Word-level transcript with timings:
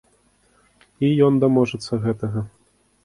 І 1.05 1.11
ён 1.27 1.33
даможацца 1.43 1.93
гэтага. 2.07 2.47